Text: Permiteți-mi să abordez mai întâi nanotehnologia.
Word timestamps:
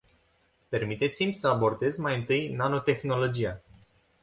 Permiteți-mi 0.69 1.33
să 1.33 1.47
abordez 1.47 1.97
mai 1.97 2.15
întâi 2.15 2.53
nanotehnologia. 2.53 3.61